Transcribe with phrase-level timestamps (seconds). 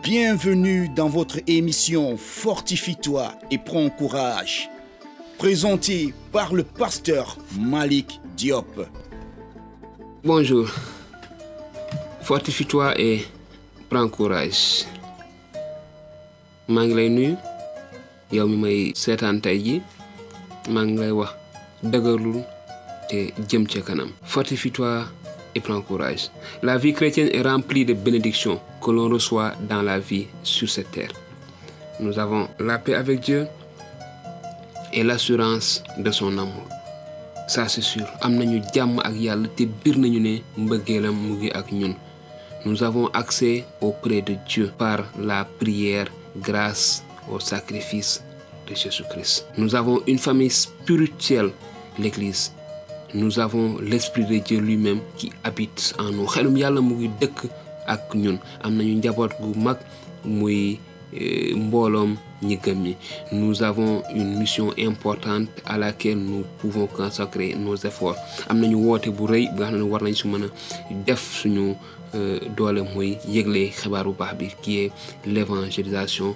[0.00, 4.68] Bienvenue dans votre émission Fortifie-toi et prends courage.
[5.38, 8.86] Présenté par le pasteur Malik Diop.
[10.24, 10.68] Bonjour.
[12.22, 13.26] Fortifie-toi et
[13.90, 14.86] prends courage.
[16.68, 17.34] maa ngi lay nuyu
[18.32, 19.82] yow mi may seetaan tey
[24.24, 25.04] fortifie-toi
[25.54, 26.30] et prends courage.
[26.62, 30.90] La vie chrétienne est remplie de bénédictions que l'on reçoit dans la vie sur cette
[30.90, 31.12] terre.
[32.00, 33.46] Nous avons la paix avec Dieu
[34.92, 36.66] et l'assurance de son amour.
[37.48, 38.06] Ça c'est sûr.
[42.64, 46.06] Nous avons accès auprès de Dieu par la prière
[46.36, 48.22] grâce au sacrifice
[48.68, 49.46] de Jésus-Christ.
[49.58, 51.50] Nous avons une famille spirituelle,
[51.98, 52.52] l'Église.
[53.14, 56.26] Nous avons l'Esprit de Dieu lui-même qui habite en nous.
[56.26, 57.38] xelum yàlla mu ngi dëkk
[57.86, 58.38] ak ñun.
[58.62, 59.78] Am nañu njaboot gu mag
[60.24, 60.78] muy
[61.56, 62.94] mbooloom ñi gëm
[63.32, 68.16] nous avons une mission importante à laquelle nous pouvons consacrer nos efforts.
[68.48, 70.48] Am nañu woote bu rëy nga xam ne war nañ su mën a
[71.06, 71.74] def suñu
[72.56, 74.92] doole muy yëgle xibaar bu baax bi qui est
[75.26, 76.34] l'évangélisation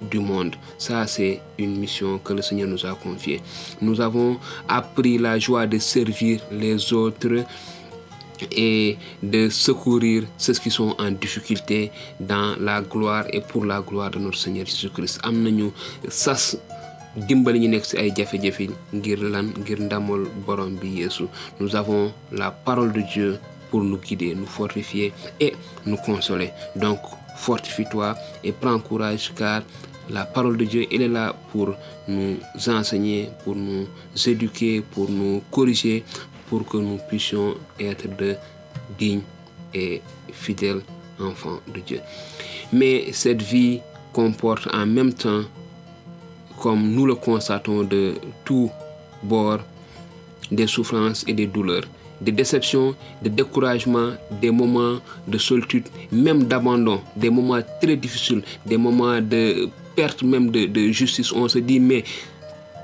[0.00, 0.56] du monde.
[0.78, 3.40] Ça c'est une mission que le Seigneur nous a confiée.
[3.80, 7.44] Nous avons appris la joie de servir les autres
[8.52, 14.10] et de secourir ceux qui sont en difficulté dans la gloire et pour la gloire
[14.10, 15.20] de notre Seigneur Jésus-Christ.
[15.24, 15.42] Am
[21.60, 23.38] nous avons la parole de Dieu
[23.70, 25.54] pour nous guider nous fortifier et
[25.84, 26.50] nous consoler.
[26.76, 27.00] Donc
[27.36, 29.62] fortifie-toi et prends courage car
[30.10, 31.74] la parole de Dieu elle est là pour
[32.08, 32.36] nous
[32.68, 33.86] enseigner pour nous
[34.26, 36.04] éduquer pour nous corriger
[36.48, 38.34] pour que nous puissions être de
[38.98, 39.22] dignes
[39.74, 40.00] et
[40.32, 40.82] fidèles
[41.20, 42.00] enfants de Dieu.
[42.72, 43.80] Mais cette vie
[44.12, 45.42] comporte en même temps,
[46.60, 48.70] comme nous le constatons de tous
[49.22, 49.60] bords,
[50.50, 51.84] des souffrances et des douleurs,
[52.20, 58.76] des déceptions, des découragements, des moments de solitude, même d'abandon, des moments très difficiles, des
[58.76, 59.68] moments de
[60.22, 61.32] même de, justice.
[61.32, 62.04] On se dit, mais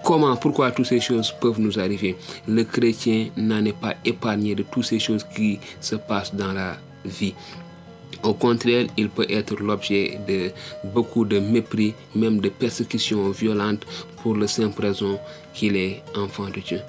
[0.04, 2.14] Comment, pourquoi toutes ces choses peuvent nous arriver?
[2.47, 6.76] Le chrétien n'en est pas épargné de toutes ces choses qui se passent dans la
[7.06, 7.32] vie.
[8.22, 10.50] Au contraire, il peut être l'objet de
[10.92, 13.86] beaucoup de mépris, même de persécutions violentes
[14.22, 15.19] pour le simple raison
[15.54, 16.80] qu'il est enfant de Dieu.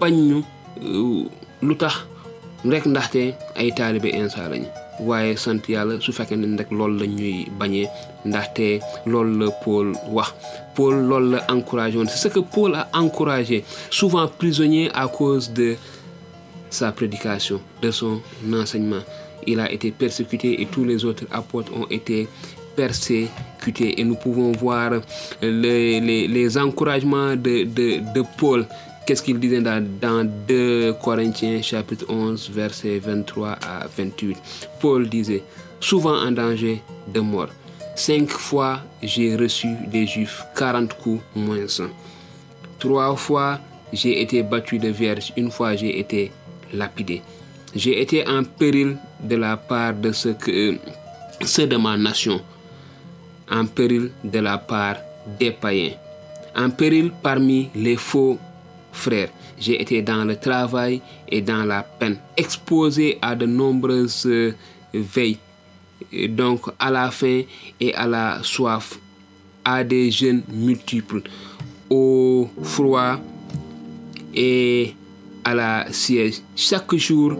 [0.00, 0.38] Bañ ñu
[1.62, 1.94] lu tax
[2.64, 4.68] rek ndaxte ay taalibe insa lañu.
[5.00, 7.88] Waaye sant yàlla su fekkee ne rek loolu la ñuy bañee
[8.24, 10.34] ndaxte loolu la Paul wax.
[10.74, 11.46] Paul loolu la
[12.08, 15.76] c'est ce que Paul a encouragé souvent prisonnier à cause de
[16.68, 18.20] sa prédication de son
[18.52, 19.02] enseignement.
[19.46, 22.28] Il a été persécuté et tous les autres apôtres ont été
[22.76, 24.00] persécutés.
[24.00, 24.92] Et nous pouvons voir
[25.42, 28.66] les, les, les encouragements de, de, de Paul
[29.10, 34.36] Qu'est-ce qu'il disait dans, dans 2 Corinthiens chapitre 11 versets 23 à 28
[34.80, 35.42] Paul disait,
[35.80, 36.80] souvent en danger
[37.12, 37.48] de mort.
[37.96, 41.90] Cinq fois j'ai reçu des juifs 40 coups moins un.
[42.78, 43.58] Trois fois
[43.92, 46.30] j'ai été battu de vierge, une fois j'ai été
[46.72, 47.20] lapidé.
[47.74, 50.76] J'ai été en péril de la part de ceux, que,
[51.44, 52.40] ceux de ma nation,
[53.50, 54.98] en péril de la part
[55.36, 55.94] des païens,
[56.54, 58.38] en péril parmi les faux
[58.92, 59.30] frères.
[59.58, 64.28] J'ai été dans le travail et dans la peine, exposé à de nombreuses
[64.94, 65.38] veilles,
[66.30, 67.42] donc à la faim
[67.78, 68.98] et à la soif,
[69.64, 71.22] à des jeûnes multiples,
[71.90, 73.18] au froid
[74.34, 74.94] et
[75.44, 77.36] à la siège, chaque jour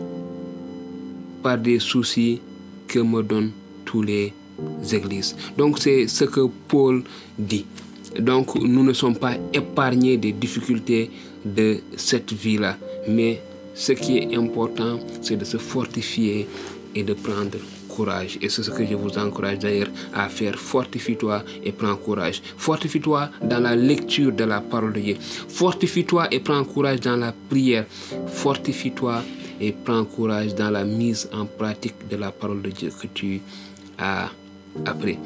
[1.43, 2.41] par des soucis
[2.87, 3.53] que me donnent
[3.85, 4.33] tous les
[4.93, 5.37] églises.
[5.57, 7.03] Donc c'est ce que Paul
[7.39, 7.65] dit.
[8.19, 11.11] Donc nous ne sommes pas épargnés des difficultés
[11.45, 12.77] de cette vie-là.
[13.09, 13.41] Mais
[13.75, 16.47] ce qui est important, c'est de se fortifier
[16.95, 17.59] et de prendre
[17.89, 18.39] courage.
[18.41, 20.59] Et c'est ce que je vous encourage d'ailleurs à faire.
[20.59, 22.43] Fortifie-toi et prends courage.
[22.57, 25.17] Fortifie-toi dans la lecture de la parole de Dieu.
[25.49, 27.87] Fortifie-toi et prends courage dans la prière.
[28.27, 29.23] Fortifie-toi
[29.61, 33.41] et prends courage dans la mise en pratique de la parole de Dieu que tu
[33.99, 34.31] as
[34.87, 35.19] appris.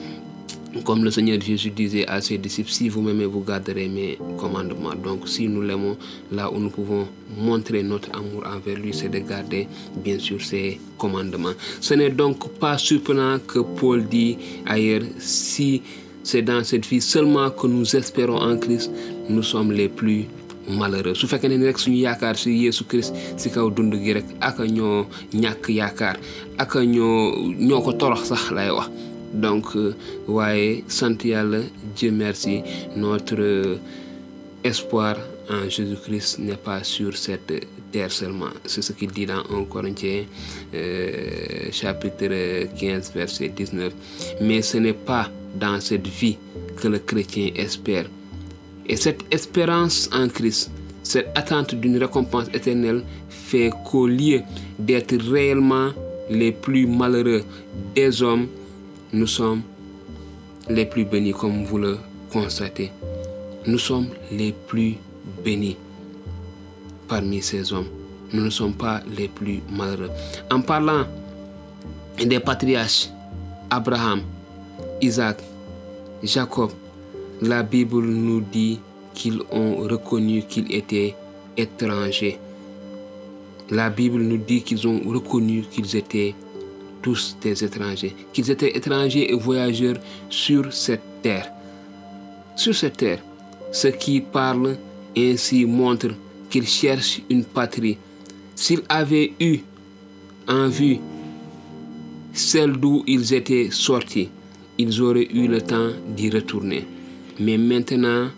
[0.82, 4.94] Comme le Seigneur Jésus disait à ses disciples, si vous m'aimez, vous garderez mes commandements.
[4.94, 5.96] Donc si nous l'aimons,
[6.32, 7.06] là où nous pouvons
[7.38, 9.68] montrer notre amour envers lui, c'est de garder
[10.02, 11.52] bien sûr ses commandements.
[11.80, 14.36] Ce n'est donc pas surprenant que Paul dit
[14.66, 15.80] ailleurs, si
[16.24, 18.90] c'est dans cette vie seulement que nous espérons en Christ,
[19.28, 20.24] nous sommes les plus
[20.68, 25.04] malheureux su rek suñu yaakaar si Christ si kaw dund gi rek aka ñoo
[29.34, 29.76] donc
[30.28, 31.60] waaye sant yàlla
[31.96, 32.62] Dieu merci
[32.96, 33.78] notre
[34.64, 35.16] espoir
[35.50, 37.52] en Jésus-Christ n'est pas sur cette
[37.92, 38.48] terre seulement.
[38.64, 40.24] C'est ce qu'il dit dans 1 Corinthiens
[40.74, 43.92] euh, chapitre 15 verset 19.
[44.40, 46.36] Mais ce n'est pas dans cette vie
[46.80, 48.06] que le chrétien espère.
[48.86, 50.70] Et cette espérance en Christ,
[51.02, 54.40] cette attente d'une récompense éternelle fait qu'au lieu
[54.78, 55.90] d'être réellement
[56.30, 57.44] les plus malheureux
[57.94, 58.48] des hommes,
[59.14, 59.62] nous sommes
[60.68, 61.98] les plus bénis comme vous le
[62.32, 62.90] constatez.
[63.64, 64.96] Nous sommes les plus
[65.44, 65.76] bénis
[67.06, 67.86] parmi ces hommes.
[68.32, 70.10] Nous ne sommes pas les plus malheureux.
[70.50, 71.04] En parlant
[72.18, 73.08] des patriarches,
[73.70, 74.22] Abraham,
[75.00, 75.38] Isaac,
[76.24, 76.72] Jacob,
[77.40, 78.80] la Bible nous dit
[79.14, 81.14] qu'ils ont reconnu qu'ils étaient
[81.56, 82.40] étrangers.
[83.70, 86.34] La Bible nous dit qu'ils ont reconnu qu'ils étaient
[87.04, 89.98] tous des étrangers, qu'ils étaient étrangers et voyageurs
[90.30, 91.52] sur cette terre.
[92.56, 93.22] Sur cette terre,
[93.70, 94.78] ceux qui parlent
[95.14, 96.14] ainsi montrent
[96.48, 97.98] qu'ils cherchent une patrie.
[98.54, 99.58] S'ils avaient eu
[100.48, 100.98] en vue
[102.32, 104.30] celle d'où ils étaient sortis,
[104.78, 106.86] ils auraient eu le temps d'y retourner.
[107.38, 108.30] Mais maintenant,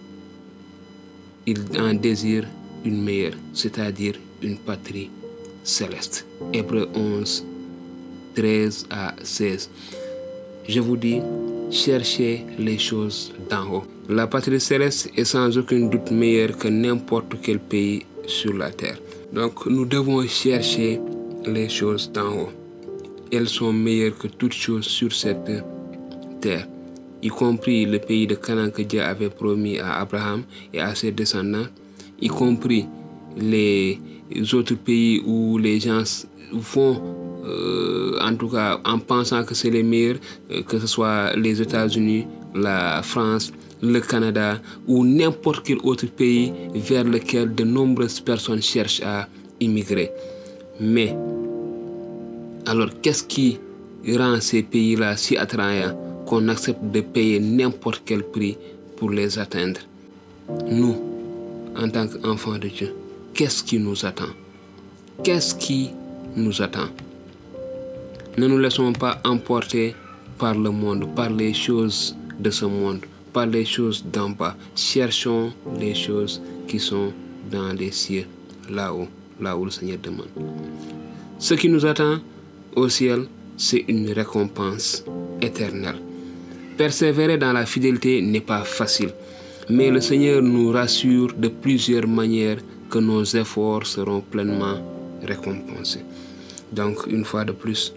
[1.47, 2.49] ils en désirent
[2.85, 5.11] une meilleure, c'est-à-dire une patrie
[5.63, 6.27] céleste.
[6.53, 7.45] Hébreu 11,
[8.37, 9.71] 13 à 16.
[10.69, 11.21] Je vous dis,
[11.71, 13.85] cherchez les choses d'en haut.
[14.09, 18.99] La patrie céleste est sans aucun doute meilleure que n'importe quel pays sur la terre.
[19.33, 21.01] Donc nous devons chercher
[21.47, 22.53] les choses d'en haut.
[23.33, 25.51] Elles sont meilleures que toutes choses sur cette
[26.41, 26.69] terre,
[27.23, 30.43] y compris le pays de Canaan que Dieu avait promis à Abraham
[30.73, 31.67] et à ses descendants,
[32.21, 32.87] y compris
[33.37, 33.99] les
[34.53, 36.05] autres pays où les gens
[36.53, 37.03] vont
[37.45, 37.96] euh,
[38.27, 40.19] en tout cas en pensant que c'est les meilleurs,
[40.51, 43.53] euh, que ce soit les États-Unis, la France,
[43.83, 49.29] le Canada ou n'importe quel autre pays vers lequel de nombreuses personnes cherchent à
[49.61, 50.11] immigrer.
[50.81, 51.15] Mais
[52.67, 53.59] alors qu'est-ce qui
[54.09, 55.97] rend ces pays-là si attrayants
[56.27, 58.57] qu'on accepte de payer n'importe quel prix
[58.97, 59.81] pour les atteindre?
[60.69, 60.97] Nous,
[61.77, 62.95] en tant qu'enfants de Dieu,
[63.35, 64.33] qu'est-ce qui nous attend?
[65.23, 65.91] Qu'est-ce qui
[66.37, 66.89] nous attend?
[68.39, 69.95] Ne nous laissons pas emporter
[70.39, 73.01] par le monde, par les choses de ce monde,
[73.33, 74.55] par les choses d'en bas.
[74.75, 77.13] Cherchons les choses qui sont
[77.51, 78.27] dans les cieux,
[78.69, 79.09] là-haut,
[79.41, 80.29] là où le Seigneur demande.
[81.39, 82.19] Ce qui nous attend
[82.75, 85.03] au ciel, c'est une récompense
[85.41, 85.97] éternelle.
[86.77, 89.13] Persévérer dans la fidélité n'est pas facile,
[89.71, 92.59] mais le Seigneur nous rassure de plusieurs manières
[92.91, 94.77] que nos efforts seront pleinement
[95.23, 96.05] récompensés.
[96.71, 97.95] Donc, une fois de plus,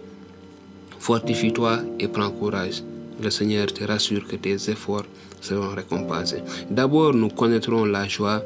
[1.00, 2.84] fortifie-toi et prends courage.
[3.20, 5.06] Le Seigneur te rassure que tes efforts
[5.40, 6.42] seront récompensés.
[6.70, 8.42] D'abord, nous connaîtrons la joie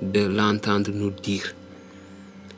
[0.00, 1.54] de l'entendre nous dire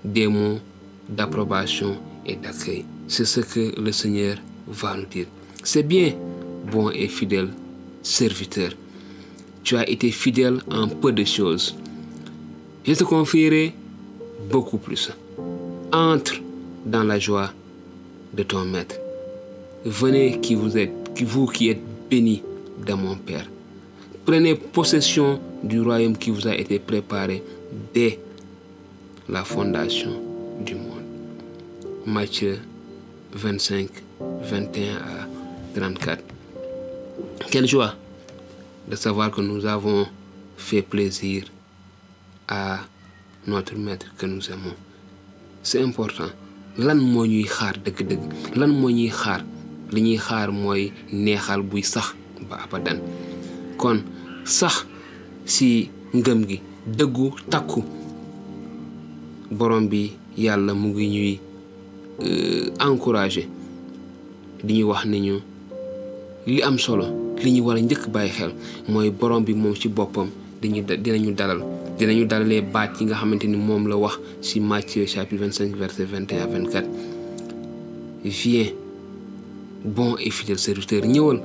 [0.04, 0.60] des mots
[1.08, 2.84] d'approbation et d'accueil.
[3.08, 4.36] C'est ce que le Seigneur
[4.68, 5.26] va nous dire.
[5.64, 6.12] C'est bien,
[6.70, 7.48] bon et fidèle
[8.02, 8.70] serviteur.
[9.64, 11.76] Tu as été fidèle en peu de choses.
[12.84, 13.74] Je te confierai
[14.50, 15.10] beaucoup plus.
[15.92, 16.34] Entre
[16.86, 17.50] dans la joie
[18.32, 18.96] de ton maître.
[19.84, 20.92] Venez qui vous êtes,
[21.22, 21.80] vous qui êtes
[22.10, 22.42] bénis
[22.86, 23.46] de mon Père.
[24.24, 27.42] Prenez possession du royaume qui vous a été préparé
[27.94, 28.18] dès
[29.28, 30.10] la fondation
[30.64, 31.02] du monde.
[32.06, 32.58] Matthieu
[33.32, 33.88] 25,
[34.42, 35.28] 21 à
[35.74, 36.24] 34.
[37.50, 37.94] Quelle joie
[38.88, 40.06] de savoir que nous avons
[40.56, 41.44] fait plaisir
[42.48, 42.80] à
[43.46, 44.74] notre maître que nous aimons.
[45.62, 46.30] C'est important.
[46.78, 48.22] lan moo ñuy xaar dëgg-dëgg?
[49.92, 52.14] Li ñuy xaar mooy neexal buy sax
[52.48, 52.98] ba abadan.
[53.76, 54.02] Kon
[54.44, 54.86] sax
[55.44, 57.82] si ngëm gi dëggu takku
[59.50, 61.32] borom bi yàlla mu ngi ñuy
[62.80, 63.46] encouragé
[64.64, 65.36] di ñu wax ni ñu
[66.46, 67.06] li am solo
[67.42, 68.52] li ñu war a njëkk bàyyi xel
[68.88, 70.28] mooy borom bi moom ci boppam
[70.62, 71.60] dañu dinañu dalal
[71.98, 76.04] dinañu dalalee baat yi nga xamante ni moom la wax ci Matthieu chapitre 25 verset
[76.04, 76.86] 21 à 24
[78.24, 78.70] viens
[79.84, 81.40] bon et fidèle serviteur ñëwal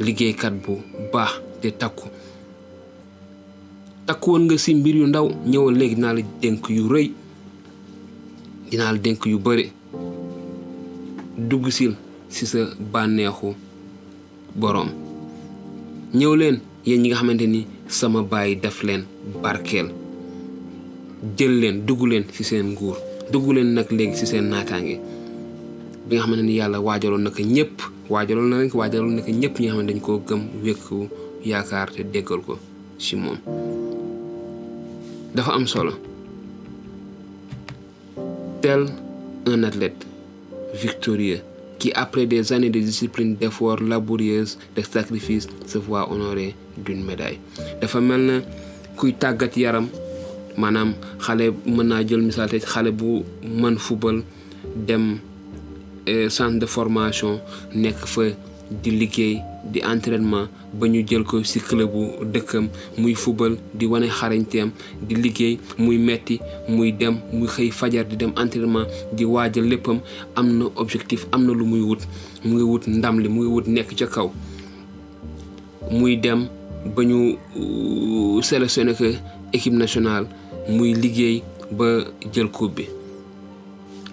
[0.00, 0.76] liggéeykat bu
[1.12, 2.08] baax te takku.
[4.06, 7.10] Takku nga ci mbir yu ndaw ñëwal léegi dinaa la dénk yu rëy
[8.70, 9.72] dinaa la dénk yu bëri
[11.38, 11.94] dugg sil
[12.28, 12.58] ci sa
[12.92, 13.54] bànneexu
[14.54, 14.90] boroom
[16.14, 19.04] ñëw leen yéen ñi nga xamante ni sama baay def leen
[19.42, 19.88] barkeel.
[21.36, 22.96] Jël leen dugg leen ci seen nguur.
[23.32, 25.00] Dugg leen nag léegi ci seen naataange.
[26.06, 26.60] Bi nga xam ne ni
[38.62, 38.86] tel
[39.46, 40.06] un athlète
[40.74, 41.40] victorieux
[41.78, 47.38] qui après des années de discipline d'efforts laborieuses de sacrifice se voit honoré d'une médaille.
[47.80, 48.36] Dafa mel na
[48.98, 49.86] kuy tàggat yaram
[50.56, 52.48] maanaam xale mën naa jël misaal
[54.88, 55.18] dem
[56.28, 57.40] centre de formation
[57.74, 58.22] nekk fa
[58.70, 59.38] di liggéey
[59.70, 64.70] di entraînement ba ñu jël ko ci club bu dëkkam muy fubal di wane xarañteem
[65.02, 70.00] di liggéey muy metti muy dem muy xëy fajar di dem entraînement di waajal léppam.
[70.34, 72.00] Am na objectif am na lu muy wut.
[72.44, 74.30] Mu ngi wut ndam li mu ngi wut nekk ca kaw.
[75.90, 76.48] Muy dem
[76.94, 77.38] ba ñu
[78.42, 79.14] sélectionné que
[79.52, 80.26] équipe nationale.
[80.68, 82.84] Muy liggéey ba jël coupe bi.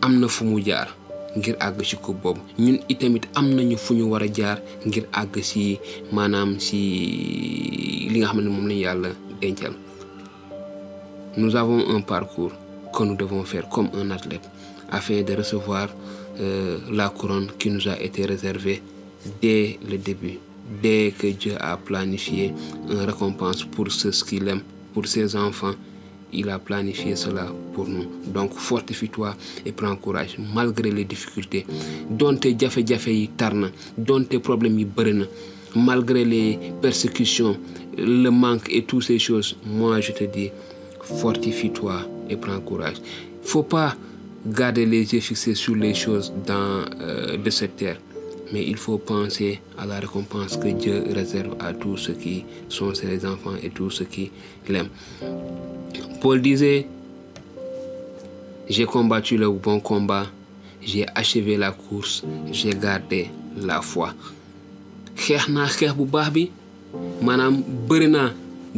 [0.01, 0.95] Am na fu mu jaar
[11.37, 12.51] nous avons un parcours
[12.93, 14.47] que nous devons faire comme un athlète
[14.91, 15.89] afin de recevoir
[16.39, 18.81] euh, la couronne qui nous a été réservée
[19.41, 20.37] dès le début
[20.81, 22.53] dès que Dieu a planifié
[22.89, 24.61] une récompense pour ceux qui l'aiment
[24.93, 25.73] pour ses enfants
[26.33, 28.05] il a planifié cela pour nous.
[28.27, 29.35] Donc fortifie-toi
[29.65, 30.37] et prends courage.
[30.53, 31.65] Malgré les difficultés
[32.09, 35.25] donte jafe-jafe yi tar na donte problème yi bëri
[35.75, 37.57] malgré les persécutions
[37.97, 40.49] le manque et toutes ces choses moi je te dis
[41.01, 42.97] fortifie-toi et prends courage.
[43.43, 43.95] Faut pas
[44.45, 47.97] garder les yeux fixés sur les choses dans euh, de cette terre
[48.53, 52.93] mais il faut penser à la récompense que Dieu réserve à tous ceux qui sont
[52.93, 54.31] ses enfants et tous ceux qui
[54.69, 54.89] l'aiment
[56.21, 56.87] Paul disait,
[58.69, 60.27] j'ai combattu le bon combat,
[60.81, 64.13] j'ai achevé la course, j'ai gardé la foi.
[65.15, 66.43] xeex naa xeex bu baax bi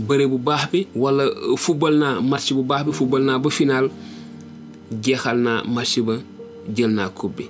[0.03, 1.23] bu baax bi wala
[1.55, 3.87] football naa match bu baax football naa ba final
[5.01, 6.17] jeexal naa match ba
[6.75, 7.47] jël naa coupe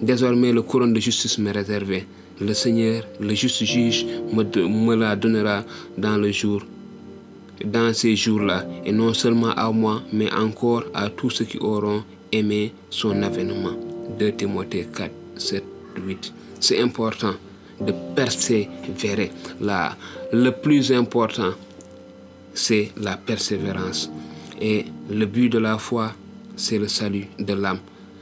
[0.00, 2.06] désormais le couronne de justice m'est réservé
[2.40, 5.64] le Seigneur le juste juge me, me la donnera
[5.96, 6.62] dans le jour
[7.64, 12.02] dans ces jours-là, et non seulement à moi, mais encore à tous ceux qui auront
[12.32, 13.74] aimé son avènement.
[14.18, 15.64] 2 Timothée 4, 7,
[16.06, 16.32] 8.
[16.60, 17.34] C'est important
[17.80, 19.30] de persévérer.
[19.60, 19.96] Là,
[20.32, 21.52] le plus important,
[22.54, 24.10] c'est la persévérance.
[24.60, 26.12] Et le but de la foi,
[26.56, 27.78] c'est le salut de l'âme.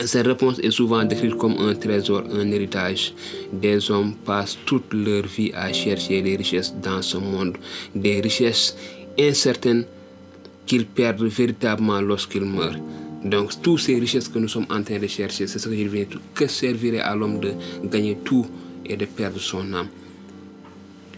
[0.00, 3.14] Cette réponse est souvent décrite comme un trésor, un héritage.
[3.52, 7.56] Des hommes passent toute leur vie à chercher les richesses dans ce monde,
[7.94, 8.76] des richesses
[9.18, 9.84] incertaines
[10.66, 12.78] qu'ils perdent véritablement lorsqu'ils meurent.
[13.24, 15.88] Donc, toutes ces richesses que nous sommes en train de chercher, c'est ce que je
[15.88, 17.52] viens de Que servirait à l'homme de
[17.84, 18.46] gagner tout
[18.84, 19.88] et de perdre son âme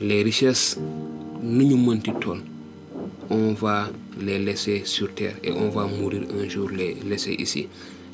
[0.01, 0.79] Les richesses,
[1.43, 2.01] nous nous
[3.29, 3.91] on va
[4.21, 7.67] les laisser sur terre et on va mourir un jour les laisser ici.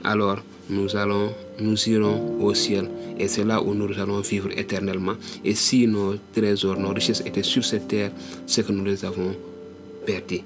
[0.05, 5.15] Alors, nous allons, nous irons au ciel et c'est là où nous allons vivre éternellement.
[5.45, 8.11] Et si nos trésors, nos richesses étaient sur cette terre,
[8.47, 9.35] c'est que nous les avons
[10.05, 10.41] perdus.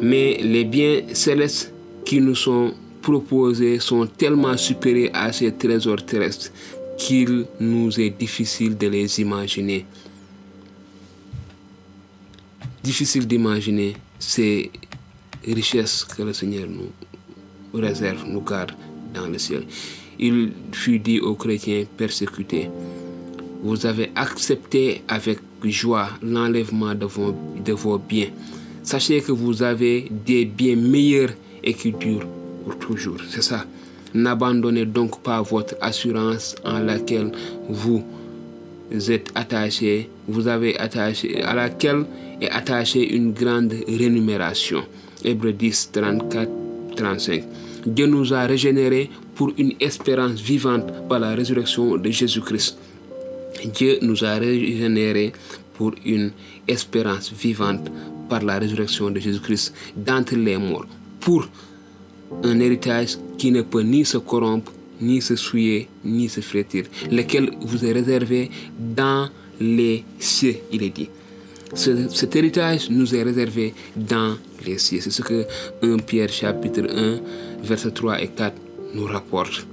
[0.00, 1.72] Mais les biens célestes
[2.04, 6.50] qui nous sont proposés sont tellement supérieurs à ces trésors terrestres
[6.96, 9.84] qu'il nous est difficile de les imaginer.
[12.82, 14.70] Difficile d'imaginer ces
[15.46, 16.90] richesses que le Seigneur nous
[17.80, 18.72] réserve, nous garde
[19.14, 19.64] dans le ciel.
[20.18, 22.70] Il fut dit aux chrétiens persécutés,
[23.62, 25.38] vous avez accepté avec
[25.70, 28.28] joie l'enlèvement de vos, biens.
[28.82, 31.30] Sachez que vous avez des biens meilleurs
[31.62, 32.26] et qui durent
[32.64, 33.16] pour toujours.
[33.30, 33.64] C'est ça.
[34.12, 37.32] N'abandonnez donc pas votre assurance en laquelle
[37.68, 38.04] vous
[39.08, 42.04] êtes attaché, vous avez attaché, à laquelle
[42.40, 44.82] est attachée une grande rémunération.
[45.24, 46.63] Hébreux 10, 34,
[46.94, 47.44] 35.
[47.86, 52.78] Dieu nous a régénérés pour une espérance vivante par la résurrection de Jésus-Christ.
[53.72, 55.32] Dieu nous a régénérés
[55.74, 56.32] pour une
[56.68, 57.90] espérance vivante
[58.28, 60.86] par la résurrection de Jésus-Christ d'entre les morts,
[61.20, 61.48] pour
[62.42, 67.50] un héritage qui ne peut ni se corrompre ni se souiller, ni se flétrir, lequel
[67.60, 69.28] vous est réservé dans
[69.60, 71.08] les cieux, il est dit.
[71.74, 75.00] Cet héritage nous est réservé dans les cieux.
[75.00, 75.44] C'est ce que
[75.82, 77.20] 1 Pierre chapitre 1,
[77.62, 78.54] verset 3 et 4
[78.94, 79.66] nous rapporte.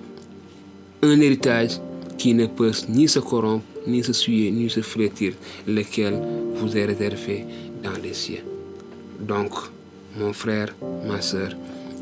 [1.04, 1.80] Un héritage
[2.18, 5.34] qui ne peut ni se corrompre, ni se souiller, ni se flétrir,
[5.68, 6.20] lequel
[6.56, 7.46] vous est réservé
[7.84, 8.44] dans les cieux.
[9.20, 9.52] Donc,
[10.18, 10.74] mon frère,
[11.08, 11.52] ma soeur,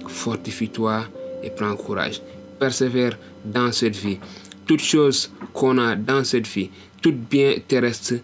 [0.08, 1.06] fortifie-toi
[1.44, 2.22] et prends courage.
[2.60, 4.18] Persévère dans cette vie.
[4.66, 6.70] Toutes choses qu'on a dans cette vie,
[7.02, 8.16] tout bien terrestre,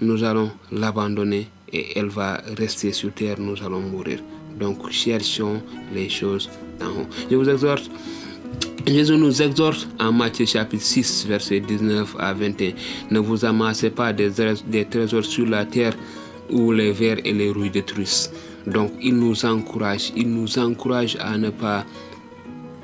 [0.00, 4.20] nous allons l'abandonner et elle va rester sur terre, nous allons mourir.
[4.58, 6.48] Donc cherchons les choses
[6.78, 7.06] d'en haut.
[7.30, 7.90] Je vous exhorte
[8.86, 12.72] Jésus nous exhorte en Matthieu chapitre 6, verset 19 à 21.
[13.10, 14.30] Ne vous amassez pas des,
[14.90, 15.94] trésors sur la terre
[16.50, 18.30] où les vers et les rouilles détruisent.
[18.66, 21.86] Donc il nous encourage, il nous encourage à ne pas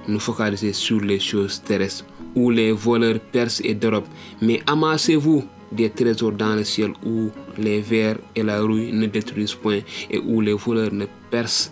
[0.09, 4.09] nous focaliser sur les choses terrestres où les voleurs percent et dérobent.
[4.41, 9.55] Mais amassez-vous des trésors dans le ciel où les vers et la rouille ne détruisent
[9.55, 11.71] point et où les voleurs ne percent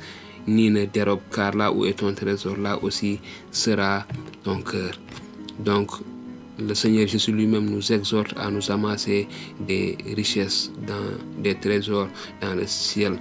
[0.48, 4.06] ni ne dérobent, car là où est ton trésor, là aussi sera
[4.42, 4.92] ton cœur.
[5.58, 5.90] Donc,
[6.58, 9.28] le Seigneur Jésus lui-même nous exhorte à nous amasser
[9.60, 12.08] des richesses, dans des trésors
[12.40, 13.18] dans le ciel.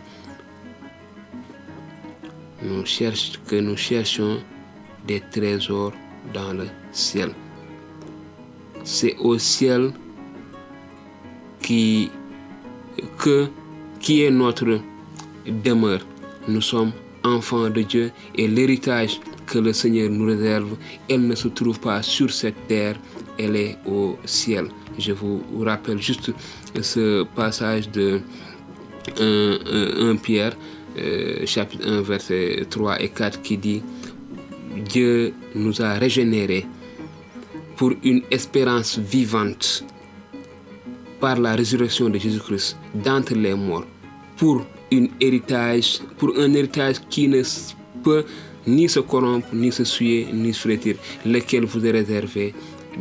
[2.63, 4.39] Nous cherchons, que nous cherchons
[5.05, 5.93] des trésors
[6.33, 7.31] dans le ciel.
[8.83, 9.91] C'est au ciel
[11.61, 12.09] qui,
[13.17, 13.47] que,
[13.99, 14.79] qui est notre
[15.45, 16.01] demeure.
[16.47, 16.91] Nous sommes
[17.23, 20.75] enfants de Dieu et l'héritage que le Seigneur nous réserve,
[21.09, 22.97] elle ne se trouve pas sur cette terre,
[23.39, 24.67] elle est au ciel.
[24.99, 26.31] Je vous rappelle juste
[26.81, 28.21] ce passage de
[29.19, 30.55] 1, Pierre,
[30.97, 33.81] euh, chapitre 1, verset 3 et 4 qui dit
[34.89, 36.65] Dieu nous a régénérés
[37.77, 39.85] pour une espérance vivante
[41.19, 43.85] par la résurrection de Jésus-Christ d'entre les morts,
[44.37, 47.41] pour un héritage, pour un héritage qui ne
[48.03, 48.25] peut
[48.65, 52.53] ni se corrompre, ni se souiller, ni se flétir, lequel vous est réservé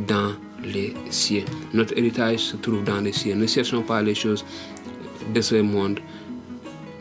[0.07, 0.33] dans
[0.65, 1.45] les cieux.
[1.75, 3.35] Notre héritage se trouve dans les cieux.
[3.35, 4.45] Ne cherchons pas les choses
[5.35, 6.01] de ce monde,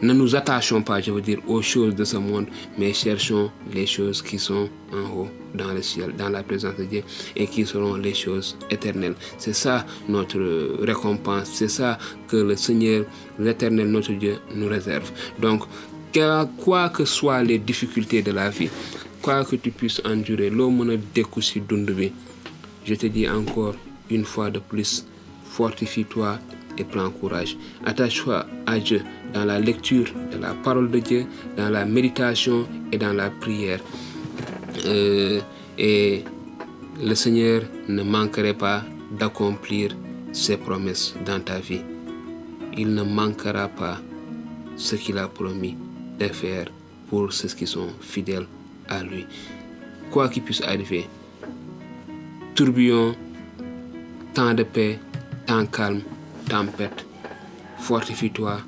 [0.01, 3.86] ne nous attachons pas, je veux dire, aux choses de ce monde, mais cherchons les
[3.86, 7.03] choses qui sont en haut, dans le ciel, dans la présence de Dieu,
[7.36, 9.15] et qui seront les choses éternelles.
[9.38, 13.05] C'est ça notre récompense, c'est ça que le Seigneur,
[13.39, 15.12] l'éternel, notre Dieu, nous réserve.
[15.39, 15.63] Donc,
[16.58, 18.69] quoi que soient les difficultés de la vie,
[19.21, 20.97] quoi que tu puisses endurer, l'homme
[22.86, 23.73] je te dis encore
[24.12, 25.08] une fois de plus,
[25.45, 26.38] fortifie-toi
[26.77, 27.57] et prends courage.
[27.85, 29.01] Attache-toi à Dieu
[29.33, 31.25] dans la lecture de la parole de Dieu,
[31.57, 33.79] dans la méditation et dans la prière.
[34.85, 35.39] Euh,
[35.77, 36.23] et
[37.03, 38.83] le Seigneur ne manquerait pas
[39.17, 39.95] d'accomplir
[40.31, 41.81] ses promesses dans ta vie.
[42.77, 43.99] Il ne manquera pas
[44.75, 45.77] ce qu'il a promis
[46.19, 46.67] de faire
[47.09, 48.47] pour ceux qui sont fidèles
[48.89, 49.25] à lui.
[50.11, 51.07] Quoi qu'il puisse arriver,
[52.53, 53.15] tourbillon,
[54.33, 54.99] temps de paix,
[55.45, 56.01] temps calme,
[56.49, 57.05] tempête,
[57.79, 58.60] fortifie-toi,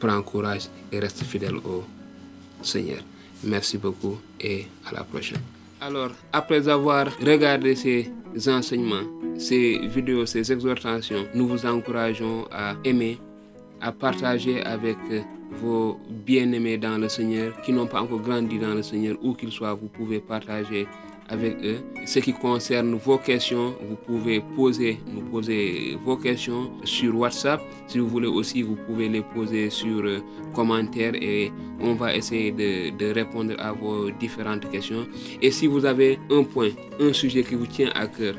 [0.00, 1.84] prends courage et reste fidèle au
[2.62, 3.00] Seigneur.
[3.44, 5.40] Merci beaucoup et à la prochaine.
[5.80, 8.10] Alors, après avoir regardé ces
[8.48, 9.06] enseignements,
[9.38, 13.18] ces vidéos, ces exhortations, nous vous encourageons à aimer,
[13.80, 14.96] à partager avec
[15.62, 19.52] vos bien-aimés dans le Seigneur qui n'ont pas encore grandi dans le Seigneur, où qu'ils
[19.52, 20.86] soient, vous pouvez partager
[21.28, 21.78] avec eux.
[22.04, 27.60] Ce qui concerne vos questions, vous pouvez poser, nous poser vos questions sur WhatsApp.
[27.86, 30.20] Si vous voulez aussi, vous pouvez les poser sur euh,
[30.54, 35.06] commentaires et on va essayer de, de, répondre à vos différentes questions.
[35.42, 38.34] Et si vous avez un point, un sujet qui vous tient à cœur,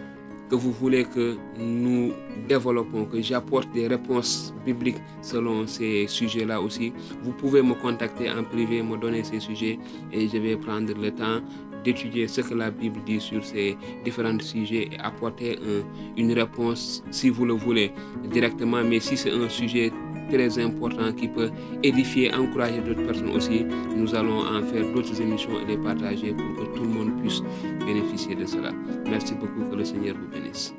[0.50, 2.14] que vous voulez que nous
[2.48, 8.44] développons, que j'apporte des réponses bibliques selon ces sujets-là aussi, vous pouvez me contacter en
[8.44, 9.78] privé, me donner ces sujets
[10.12, 11.42] et je vais prendre le temps
[11.88, 15.58] d'étudier ce que la Bible dit sur ces différents sujets et apporter
[16.18, 17.92] une réponse si vous le voulez
[18.30, 18.84] directement.
[18.84, 19.92] Mais si c'est un sujet
[20.30, 21.50] très important qui peut
[21.84, 26.52] édifier, encourager d'autres personnes aussi, nous allons en faire d'autres émissions et les partager pour
[26.58, 27.42] que tout le monde puisse
[27.86, 28.72] bénéficier de cela.
[29.10, 30.78] Merci beaucoup, que le Seigneur vous bénisse.